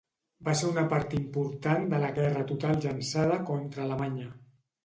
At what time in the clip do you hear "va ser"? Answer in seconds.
0.45-0.69